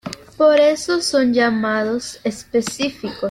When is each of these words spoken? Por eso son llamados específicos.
Por 0.35 0.59
eso 0.59 0.99
son 0.99 1.31
llamados 1.31 2.19
específicos. 2.23 3.13